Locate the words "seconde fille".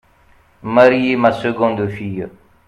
1.31-2.27